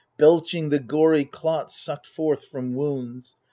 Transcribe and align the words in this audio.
Belching 0.17 0.69
the 0.69 0.79
gory 0.79 1.25
clots 1.25 1.79
sucked 1.79 2.07
forth 2.07 2.45
from 2.47 2.73
wounds. 2.73 3.35